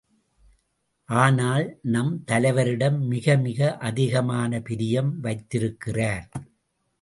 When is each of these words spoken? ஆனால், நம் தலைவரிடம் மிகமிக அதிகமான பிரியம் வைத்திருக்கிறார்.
ஆனால், 1.09 1.65
நம் 1.81 2.23
தலைவரிடம் 2.31 2.97
மிகமிக 3.11 3.77
அதிகமான 3.81 4.61
பிரியம் 4.61 5.19
வைத்திருக்கிறார். 5.19 6.25